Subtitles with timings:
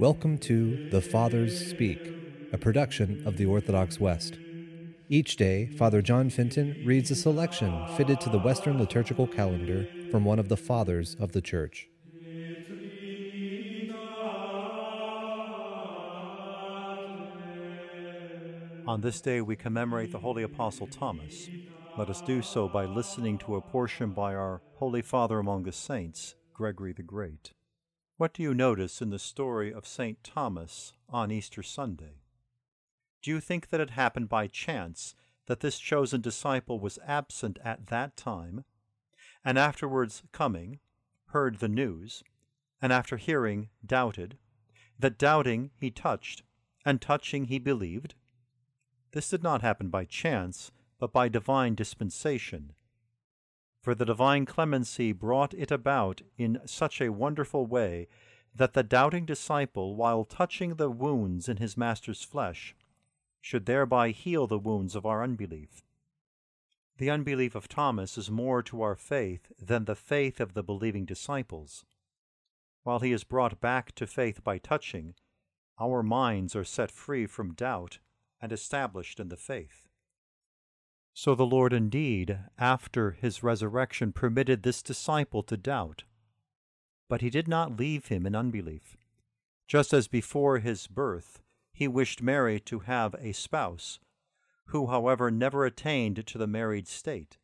[0.00, 2.00] Welcome to The Fathers Speak,
[2.54, 4.38] a production of the Orthodox West.
[5.10, 10.24] Each day, Father John Fenton reads a selection fitted to the Western liturgical calendar from
[10.24, 11.90] one of the Fathers of the Church.
[18.86, 21.50] On this day, we commemorate the Holy Apostle Thomas.
[21.98, 25.72] Let us do so by listening to a portion by our Holy Father among the
[25.72, 27.52] Saints, Gregory the Great.
[28.20, 30.22] What do you notice in the story of St.
[30.22, 32.20] Thomas on Easter Sunday?
[33.22, 35.14] Do you think that it happened by chance
[35.46, 38.66] that this chosen disciple was absent at that time,
[39.42, 40.80] and afterwards coming,
[41.28, 42.22] heard the news,
[42.82, 44.36] and after hearing doubted,
[44.98, 46.42] that doubting he touched,
[46.84, 48.16] and touching he believed?
[49.12, 52.74] This did not happen by chance, but by divine dispensation
[53.80, 58.08] for the divine clemency brought it about in such a wonderful way
[58.54, 62.74] that the doubting disciple, while touching the wounds in his Master's flesh,
[63.40, 65.82] should thereby heal the wounds of our unbelief.
[66.98, 71.06] The unbelief of Thomas is more to our faith than the faith of the believing
[71.06, 71.86] disciples.
[72.82, 75.14] While he is brought back to faith by touching,
[75.78, 78.00] our minds are set free from doubt
[78.42, 79.88] and established in the faith.
[81.22, 86.04] So the Lord indeed, after his resurrection, permitted this disciple to doubt.
[87.10, 88.96] But he did not leave him in unbelief.
[89.68, 91.42] Just as before his birth,
[91.74, 94.00] he wished Mary to have a spouse,
[94.68, 97.36] who, however, never attained to the married state.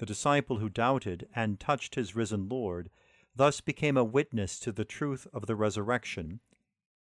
[0.00, 2.90] The disciple who doubted and touched his risen Lord
[3.36, 6.40] thus became a witness to the truth of the resurrection,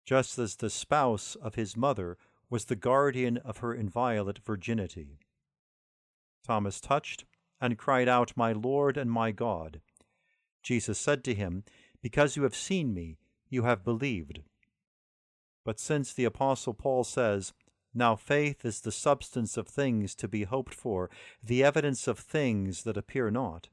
[0.04, 2.18] just as the spouse of his mother
[2.48, 5.18] was the guardian of her inviolate virginity.
[6.44, 7.24] Thomas touched
[7.60, 9.80] and cried out, My Lord and my God.
[10.62, 11.64] Jesus said to him,
[12.02, 13.16] Because you have seen me,
[13.48, 14.40] you have believed.
[15.64, 17.52] But since the Apostle Paul says,
[17.94, 21.10] Now faith is the substance of things to be hoped for,
[21.42, 23.68] the evidence of things that appear not,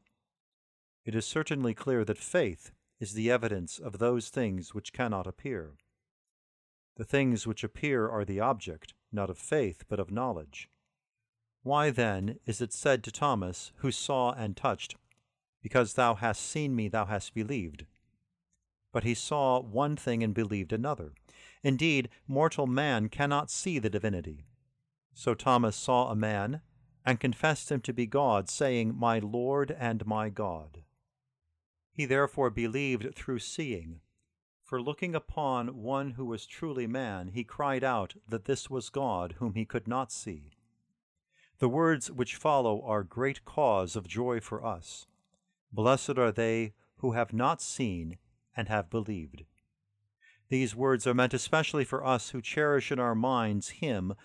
[1.03, 5.73] it is certainly clear that faith is the evidence of those things which cannot appear.
[6.97, 10.69] The things which appear are the object, not of faith, but of knowledge.
[11.63, 14.95] Why then is it said to Thomas, who saw and touched,
[15.61, 17.85] Because thou hast seen me, thou hast believed?
[18.91, 21.13] But he saw one thing and believed another.
[21.63, 24.45] Indeed, mortal man cannot see the divinity.
[25.13, 26.61] So Thomas saw a man,
[27.05, 30.83] and confessed him to be God, saying, My Lord and my God.
[31.91, 34.01] He therefore believed through seeing
[34.71, 39.35] for looking upon one who was truly man, he cried out that this was God
[39.37, 40.51] whom he could not see.
[41.61, 45.05] The words which follow are great cause of joy for us.
[45.71, 48.17] Blessed are they who have not seen
[48.57, 49.45] and have believed.
[50.49, 54.15] These words are meant especially for us who cherish in our minds him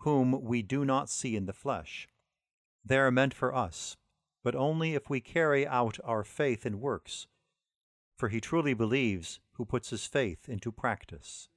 [0.00, 2.06] whom we do not see in the flesh.
[2.84, 3.96] They are meant for us,
[4.42, 7.26] but only if we carry out our faith in works
[8.16, 11.48] for he truly believes who puts his faith into practice.